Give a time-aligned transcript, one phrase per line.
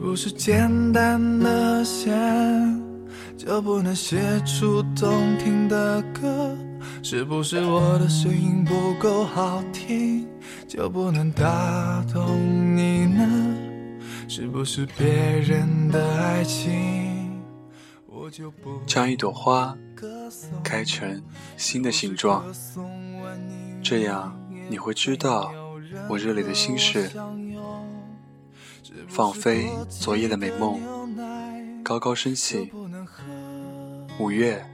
[0.00, 2.16] 不是简单的线
[3.36, 6.56] 就不能写出动听的歌？
[7.02, 10.26] 是不是我的声音不够好听
[10.66, 13.56] 就不能打动你呢？
[14.28, 17.40] 是不是别人的爱情
[18.06, 19.76] 我就不将一朵花
[20.62, 21.22] 开成
[21.56, 22.44] 新的形状，
[23.82, 25.52] 这样你会知道
[26.08, 27.10] 我热烈的心事。
[29.08, 30.80] 放飞昨夜的美梦，
[31.82, 32.70] 高高升起。
[34.18, 34.64] 五月，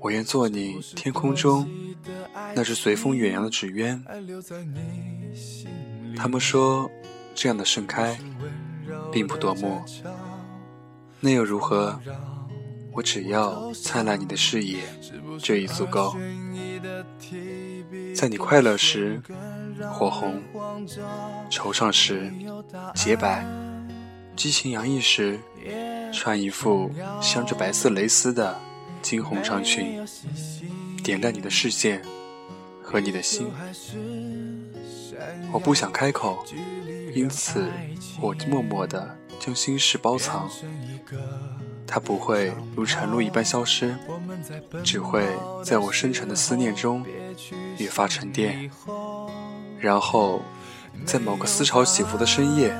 [0.00, 1.68] 我愿做你天空中
[2.54, 4.02] 那只随风远扬的纸鸢。
[6.16, 6.90] 他们说，
[7.34, 8.18] 这样的盛开
[9.12, 9.82] 并不夺目，
[11.20, 12.00] 那又如何？
[12.92, 14.80] 我只要灿烂你的视野，
[15.38, 16.16] 就已足够。
[18.14, 19.22] 在你快乐时，
[19.92, 20.40] 火红；
[21.50, 22.32] 惆怅时，
[22.94, 23.44] 洁白；
[24.36, 25.38] 激情洋溢时，
[26.12, 28.58] 穿一副镶着白色蕾丝的
[29.02, 30.04] 惊鸿长裙，
[31.02, 32.02] 点亮你的视线
[32.82, 33.50] 和你的心。
[35.52, 36.44] 我不想开口，
[37.14, 37.68] 因此
[38.20, 40.48] 我默默地将心事包藏。
[41.90, 43.96] 它不会如晨露一般消失，
[44.84, 45.26] 只会
[45.64, 47.02] 在我深沉的思念中
[47.78, 48.70] 越发沉淀，
[49.78, 50.42] 然后
[51.04, 52.74] 在某个思潮起伏的深夜，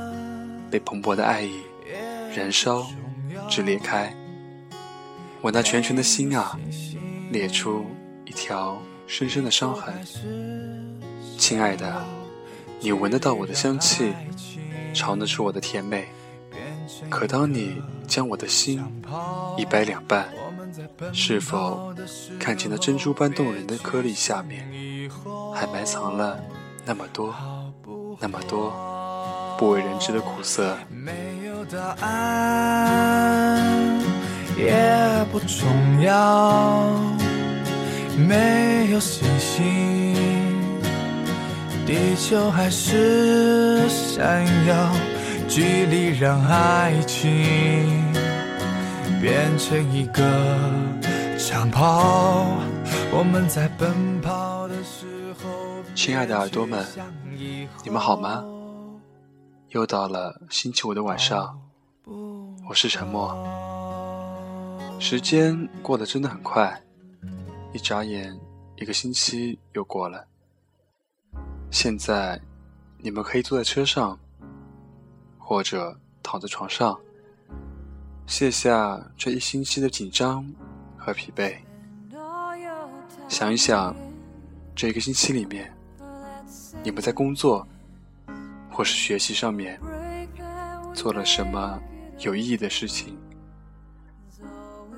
[0.70, 1.62] 被蓬勃的爱意
[2.34, 2.86] 燃烧
[3.48, 4.14] 至裂开。
[5.40, 6.58] 我那全全的心啊，
[7.30, 7.86] 裂出
[8.24, 9.94] 一条深深的伤痕。
[11.38, 12.04] 亲爱的，
[12.80, 14.12] 你闻得到我的香气，
[14.92, 16.08] 尝得出我的甜美。
[17.08, 18.84] 可当你将我的心
[19.56, 20.28] 一掰两半，
[21.12, 21.94] 是否
[22.40, 24.68] 看见那珍珠般动人的颗粒下面，
[25.54, 26.42] 还埋藏了
[26.88, 27.34] 那么多、
[28.18, 28.72] 那么多
[29.58, 30.74] 不为人知的苦涩？
[30.88, 31.12] 没
[31.46, 33.62] 有答案
[34.56, 34.72] 也
[35.30, 36.90] 不重要，
[38.16, 40.14] 没有星星，
[41.86, 44.90] 地球还是闪耀。
[45.46, 48.02] 距离让爱情
[49.20, 50.22] 变成一个
[51.38, 52.48] 想跑，
[53.12, 55.48] 我们在奔跑的时候。
[55.94, 56.84] 亲爱的耳朵们，
[57.84, 58.44] 你们好吗？
[59.68, 61.56] 又到了星期五的晚上，
[62.68, 63.32] 我是沉默。
[64.98, 66.82] 时间过得真的很快，
[67.72, 68.36] 一眨眼，
[68.74, 70.26] 一个星期又过了。
[71.70, 72.40] 现在，
[72.98, 74.18] 你们可以坐在车上。
[75.38, 76.98] 或者躺在床上，
[78.26, 80.44] 卸下这一星期的紧张
[81.08, 81.56] 和疲惫，
[83.28, 83.96] 想一想，
[84.76, 85.72] 这一个星期里面，
[86.82, 87.66] 你们在工作
[88.70, 89.80] 或是学习上面
[90.92, 91.80] 做了什么
[92.18, 93.16] 有意义的事情？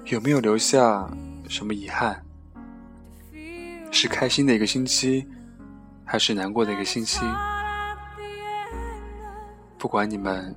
[0.07, 1.09] 有没有留下
[1.49, 2.21] 什么遗憾？
[3.93, 5.25] 是开心的一个星期，
[6.05, 7.21] 还是难过的一个星期？
[9.79, 10.53] 不管你们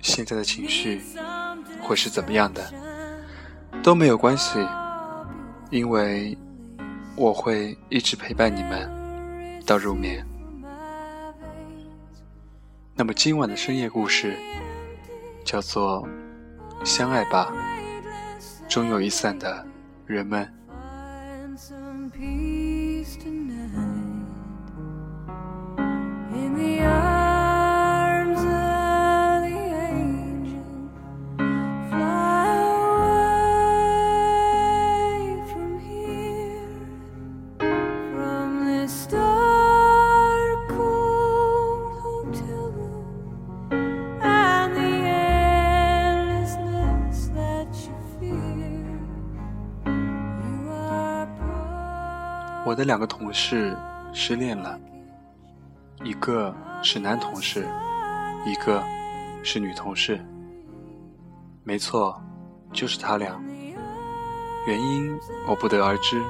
[0.00, 1.02] 现在的情绪
[1.82, 2.72] 会是怎么样的，
[3.82, 4.58] 都没有关系，
[5.72, 6.36] 因为
[7.16, 10.22] 我会一直陪伴你们到入眠。
[12.94, 14.36] 那么今晚的深夜故事
[15.42, 16.06] 叫做
[16.84, 17.50] 《相爱吧，
[18.68, 19.66] 终有一散的
[20.04, 20.46] 人们》。
[52.82, 53.76] 的两个同事
[54.12, 54.76] 失恋了，
[56.02, 56.52] 一个
[56.82, 57.64] 是男同事，
[58.44, 58.82] 一个
[59.44, 60.20] 是女同事。
[61.62, 62.20] 没错，
[62.72, 63.40] 就是他俩。
[64.66, 65.16] 原因
[65.46, 66.20] 我不得而知，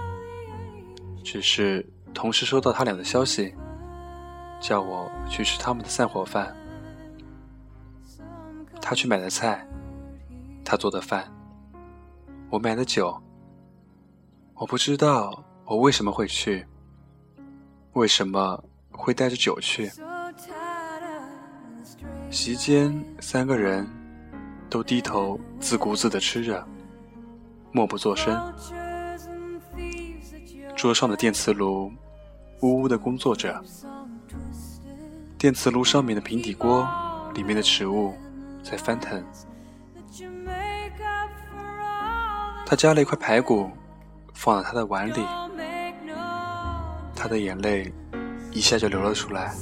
[1.25, 3.55] 只是同事收到他俩的消息，
[4.61, 6.55] 叫我去吃他们的散伙饭。
[8.79, 9.67] 他去买的菜，
[10.63, 11.33] 他做的饭，
[12.51, 13.19] 我买的酒。
[14.53, 15.43] 我不知道。
[15.65, 16.67] 我为什么会去？
[17.95, 19.91] 为什么会带着酒去？
[22.31, 23.87] 席间，三个人
[24.69, 26.67] 都低头自顾自地吃着，
[27.71, 28.53] 默不作声。
[30.75, 31.93] 桌上的电磁炉
[32.61, 33.63] 呜呜地工作着，
[35.39, 36.89] 电磁炉上面的平底锅
[37.35, 38.15] 里面的食物
[38.63, 39.23] 在翻腾。
[42.67, 43.71] 他夹了一块排骨，
[44.33, 45.27] 放在他的碗里，
[47.23, 47.95] 他的眼泪
[48.51, 49.55] 一下就流了出来。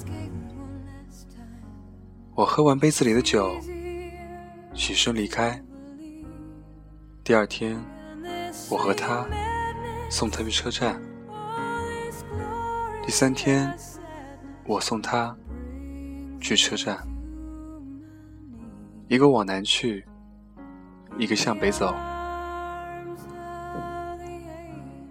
[2.35, 3.55] 我喝完杯子里的酒，
[4.73, 5.63] 起身离开。
[7.23, 7.79] 第二天，
[8.71, 9.27] 我和他
[10.09, 10.99] 送他去车站。
[13.05, 13.71] 第三天，
[14.65, 15.37] 我送他
[16.41, 17.07] 去车站。
[19.07, 20.03] 一个往南去，
[21.19, 21.95] 一个向北走。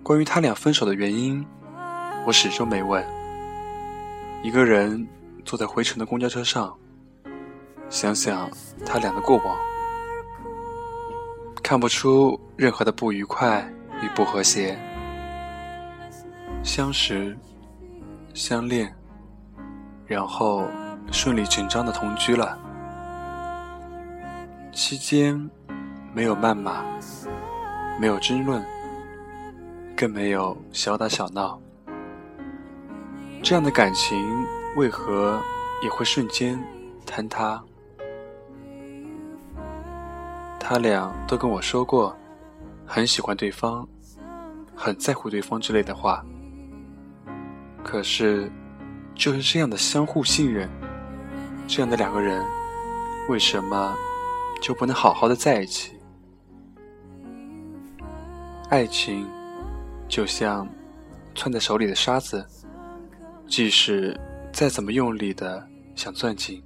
[0.01, 1.45] 关于他俩分手的原因，
[2.29, 3.03] 我始终没问。
[4.43, 5.07] 一个人
[5.43, 6.77] 坐在回程的公交车上，
[7.89, 8.47] 想想
[8.85, 9.57] 他俩的过往，
[11.63, 13.67] 看不出任何的不愉快
[14.03, 14.77] 与不和谐。
[16.61, 17.35] 相识、
[18.35, 18.95] 相恋，
[20.05, 20.67] 然后
[21.11, 22.59] 顺理成章的同居了。
[24.71, 25.49] 期间
[26.13, 26.85] 没有谩骂，
[27.99, 28.63] 没有争论。
[29.97, 31.59] 更没有小打小闹，
[33.41, 34.45] 这样的感情
[34.75, 35.41] 为何
[35.81, 36.61] 也会瞬间
[37.05, 37.61] 坍塌？
[40.59, 42.15] 他俩都跟我说过，
[42.85, 43.87] 很喜欢对方，
[44.75, 46.23] 很在乎对方之类的话。
[47.83, 48.51] 可是，
[49.15, 50.69] 就是这样的相互信任，
[51.67, 52.45] 这样的两个人，
[53.29, 53.95] 为什么
[54.61, 55.93] 就不能好好的在一起？
[58.69, 59.25] 爱情。
[60.07, 60.67] 就像
[61.35, 62.43] 攥在手里的沙子，
[63.49, 64.17] 即使
[64.53, 66.63] 再怎么用力的想攥紧，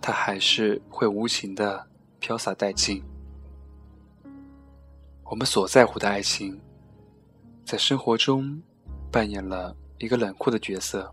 [0.00, 1.84] 它还是会无情的
[2.20, 3.02] 飘洒殆尽。
[5.24, 6.58] 我们所在乎的爱情，
[7.64, 8.62] 在生活中
[9.10, 11.12] 扮演了一个冷酷的角色，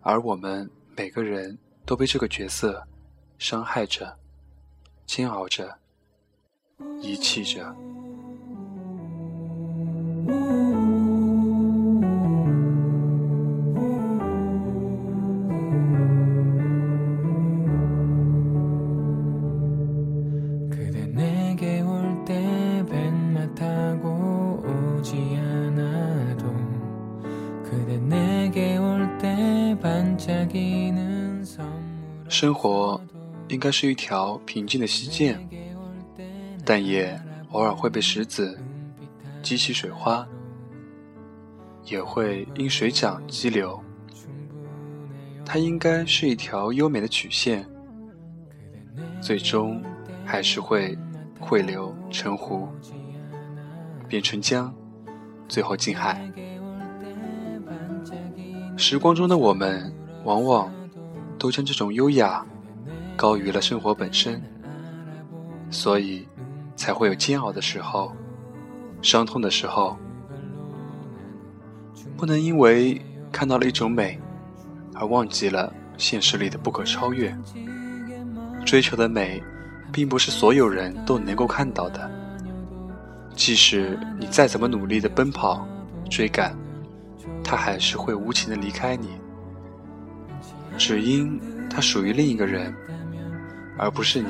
[0.00, 2.86] 而我们每个人都被这个角色
[3.36, 4.16] 伤害着、
[5.06, 5.76] 煎熬着、
[7.00, 7.74] 遗弃着。
[32.40, 32.98] 生活
[33.48, 35.38] 应该是一条平静的溪涧，
[36.64, 37.20] 但也
[37.50, 38.58] 偶尔会被石子。
[39.42, 40.26] 激起水花，
[41.84, 43.78] 也会因水涨激流。
[45.44, 47.68] 它应该是一条优美的曲线，
[49.20, 49.82] 最终
[50.24, 50.96] 还是会
[51.38, 52.66] 汇流成湖，
[54.08, 54.74] 变成江，
[55.46, 56.26] 最后进海。
[58.78, 59.92] 时光中的我们，
[60.24, 60.72] 往往
[61.40, 62.44] 都将这种优雅
[63.16, 64.40] 高于了生活本身，
[65.70, 66.28] 所以
[66.76, 68.12] 才会有煎熬的时候。
[69.00, 69.96] 伤痛的时候，
[72.18, 73.00] 不能因为
[73.32, 74.20] 看到了一种美，
[74.94, 77.34] 而忘记了现实里的不可超越。
[78.66, 79.42] 追求的美，
[79.90, 82.10] 并不是所有人都能够看到的。
[83.34, 85.66] 即使你再怎么努力的奔跑、
[86.10, 86.54] 追赶，
[87.42, 89.08] 它还是会无情的离开你，
[90.80, 92.74] 只因它属于另一个人，
[93.76, 94.28] 而不是你。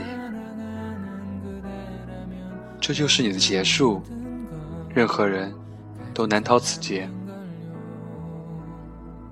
[2.80, 4.02] 这就是你的结束。
[4.92, 5.54] 任何人
[6.12, 7.09] 都难逃此劫，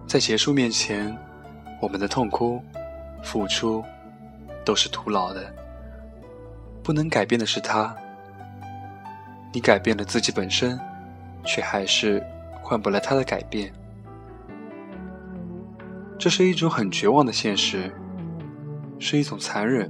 [0.06, 1.12] 在结束面前，
[1.82, 2.62] 我们的痛哭、
[3.25, 3.82] 付出
[4.64, 5.52] 都是徒劳的。
[6.84, 7.92] 不能改变的是他，
[9.52, 10.78] 你改变了自己本身，
[11.44, 12.25] 却还是
[12.62, 13.72] 换不来他的改变。
[16.18, 17.90] 这是一种很绝望的现实，
[18.98, 19.88] 是一种残忍。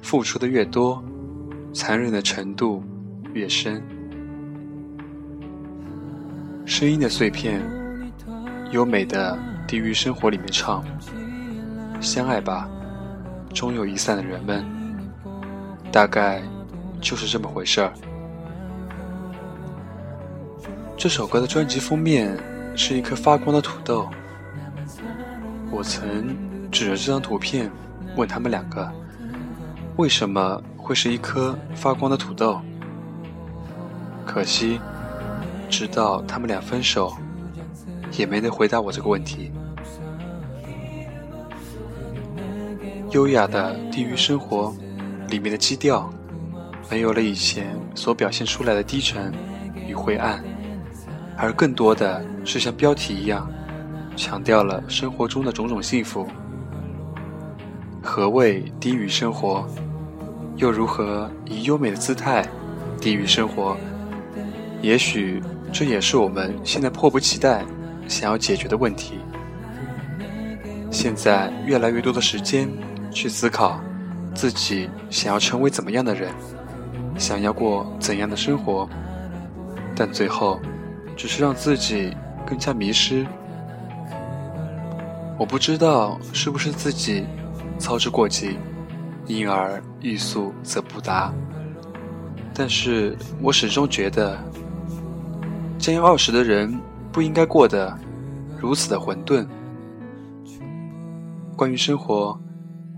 [0.00, 1.02] 付出的越多，
[1.72, 2.80] 残忍的程度
[3.32, 3.82] 越深。
[6.64, 7.60] 声音的碎片，
[8.70, 9.36] 优美的
[9.66, 10.84] 地狱生活里面唱，
[12.00, 12.68] 相爱吧，
[13.52, 14.64] 终有一散的人们，
[15.90, 16.40] 大概
[17.00, 17.92] 就是这么回事儿。
[20.96, 22.38] 这首歌的专辑封面
[22.76, 24.08] 是一颗发光的土豆，
[25.74, 26.36] 我曾
[26.70, 27.68] 指着这张图片
[28.14, 28.88] 问他们两个，
[29.96, 32.60] 为什么会是一颗发光的土豆？
[34.24, 34.80] 可惜。
[35.70, 37.12] 直到他们俩分手，
[38.12, 39.50] 也没能回答我这个问题。
[43.10, 44.72] 优雅的地狱生活
[45.28, 46.08] 里面的基调，
[46.88, 49.32] 没有了以前所表现出来的低沉
[49.88, 50.44] 与灰暗，
[51.36, 53.50] 而更多的是像标题一样，
[54.16, 56.26] 强调了生活中的种种幸福。
[58.02, 59.66] 何谓低于生活？
[60.56, 62.46] 又如何以优美的姿态
[63.00, 63.76] 低于生活？
[64.80, 65.42] 也许
[65.72, 67.64] 这也是我们现在迫不及待
[68.06, 69.18] 想要解决的问题。
[70.90, 72.68] 现在越来越多的时间
[73.10, 73.80] 去思考
[74.32, 76.30] 自己想要成为怎么样的人，
[77.18, 78.88] 想要过怎样的生活，
[79.96, 80.60] 但最后
[81.16, 82.16] 只是让自己
[82.46, 83.26] 更加迷失。
[85.44, 87.22] 我不知道是不是自己
[87.78, 88.56] 操之过急，
[89.26, 91.30] 因而欲速则不达。
[92.54, 94.42] 但是我始终觉得，
[95.78, 96.80] 将要二十的人
[97.12, 97.94] 不应该过得
[98.58, 99.46] 如此的混沌。
[101.54, 102.40] 关于生活，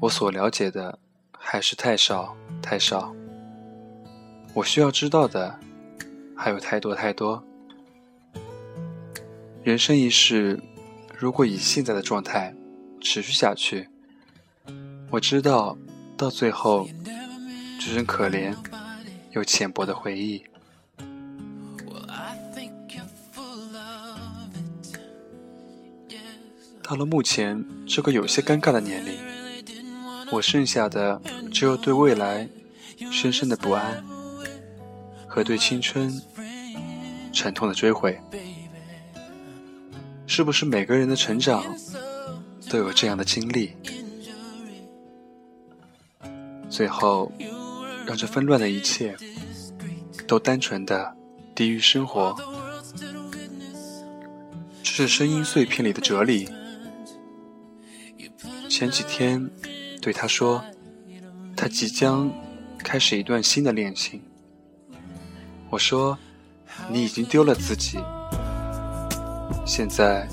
[0.00, 0.96] 我所了解的
[1.36, 3.12] 还是太少太少。
[4.54, 5.52] 我需要知道的
[6.36, 7.42] 还有太多太多。
[9.64, 10.62] 人生一世。
[11.18, 12.54] 如果以现在的状态
[13.00, 13.88] 持续下去，
[15.11, 15.78] 我知道
[16.14, 16.87] 到最后
[17.80, 18.54] 只剩可怜
[19.30, 20.44] 又浅薄的回忆。
[26.82, 29.18] 到了目前这个有些尴尬的年龄，
[30.30, 31.20] 我剩下的
[31.50, 32.46] 只有对未来
[33.11, 34.04] 深深的不安
[35.26, 36.12] 和对青春
[37.32, 38.20] 沉痛的追悔。
[40.36, 41.64] 是不是每个人的成长
[42.68, 43.72] 都有这样的经历？
[46.68, 47.32] 最后，
[48.06, 49.16] 让这纷乱的一切
[50.28, 51.16] 都单纯的
[51.54, 52.36] 低于生活。
[54.82, 56.46] 这是声音碎片里的哲理。
[58.68, 59.50] 前几天
[60.02, 60.62] 对他说，
[61.56, 62.30] 他即将
[62.76, 64.20] 开始一段新的恋情。
[65.70, 66.18] 我说，
[66.90, 67.96] 你已经丢了自己。
[69.66, 70.26] 现在，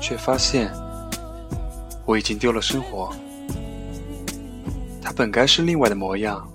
[0.00, 0.70] 却发现
[2.04, 3.10] 我已经丢了生活。
[5.00, 6.46] 他本该是另外的模样，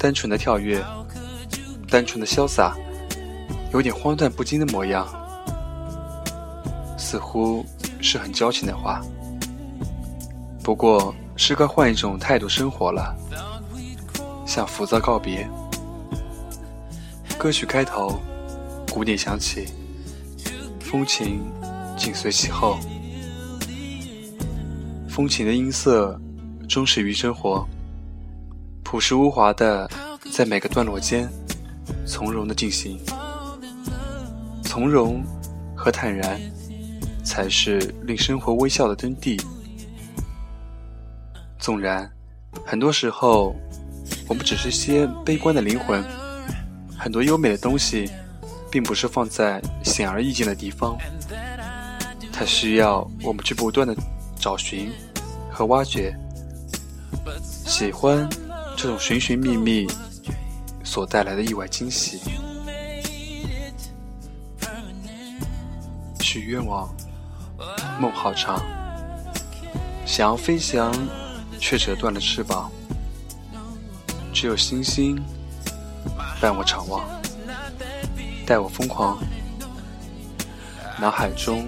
[0.00, 0.82] 单纯的跳跃，
[1.88, 2.74] 单纯的潇洒，
[3.72, 5.06] 有点荒诞不经的模样，
[6.98, 7.64] 似乎
[8.00, 9.00] 是很矫情的话。
[10.62, 13.14] 不过是该换一种态度生活了，
[14.46, 15.46] 向浮躁告别。
[17.38, 18.18] 歌曲开头，
[18.90, 19.68] 鼓点响起。
[20.94, 21.42] 风情
[21.96, 22.78] 紧随其后，
[25.08, 26.16] 风情的音色
[26.68, 27.66] 忠实于生活，
[28.84, 29.90] 朴实无华的
[30.30, 31.28] 在每个段落间
[32.06, 32.96] 从容的进行，
[34.62, 35.20] 从容
[35.74, 36.40] 和坦然
[37.24, 39.36] 才是令生活微笑的真谛。
[41.58, 42.08] 纵然
[42.64, 43.52] 很多时候
[44.28, 46.00] 我们只是些悲观的灵魂，
[46.96, 48.08] 很多优美的东西。
[48.74, 50.98] 并不是放在显而易见的地方，
[52.32, 53.94] 它需要我们去不断的
[54.36, 54.90] 找寻
[55.48, 56.12] 和挖掘。
[57.44, 58.28] 喜欢
[58.76, 59.86] 这种寻寻觅觅
[60.82, 62.18] 所带来的意外惊喜。
[66.18, 66.92] 许愿望，
[68.00, 68.60] 梦好长，
[70.04, 70.92] 想要飞翔，
[71.60, 72.72] 却折断了翅膀。
[74.32, 75.16] 只有星星
[76.40, 77.23] 伴我长望。
[78.46, 79.18] 带我疯狂，
[81.00, 81.66] 脑海中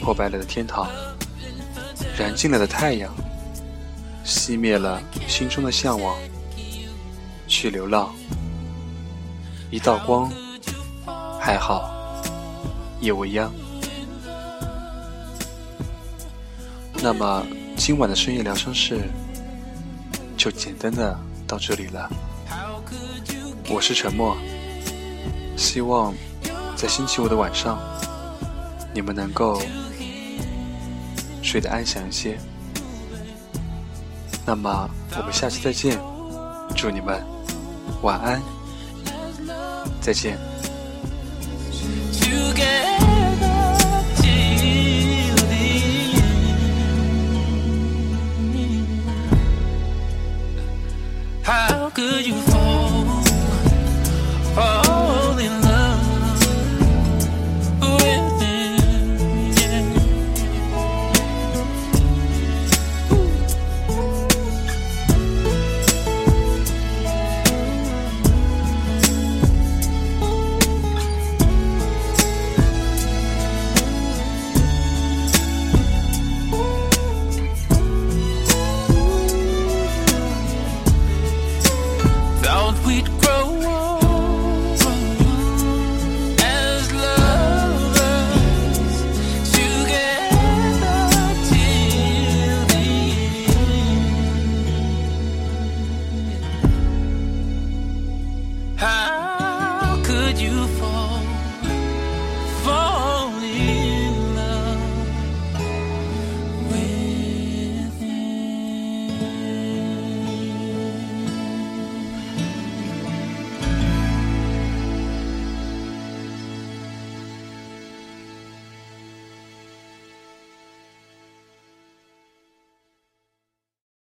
[0.00, 0.88] 破败了的天堂，
[2.18, 3.14] 燃尽了的太阳，
[4.24, 6.16] 熄灭了心中的向往。
[7.52, 8.14] 去流浪，
[9.72, 10.30] 一道光，
[11.40, 11.90] 还好，
[13.00, 13.52] 也未央。
[17.02, 17.44] 那么
[17.76, 19.00] 今晚的深夜疗伤室
[20.36, 22.08] 就简单的到这里了。
[23.68, 24.36] 我是沉默。
[25.60, 26.14] 希望
[26.74, 27.78] 在星期五的晚上，
[28.94, 29.60] 你们能够
[31.42, 32.38] 睡得安详一些。
[34.46, 34.88] 那么，
[35.18, 36.00] 我们下期再见，
[36.74, 37.22] 祝你们
[38.00, 38.40] 晚安，
[40.00, 40.49] 再见。
[98.80, 100.66] How could you